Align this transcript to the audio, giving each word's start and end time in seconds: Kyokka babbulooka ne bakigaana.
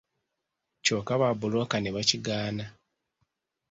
Kyokka 0.83 1.13
babbulooka 1.21 1.77
ne 1.79 1.89
bakigaana. 1.95 2.65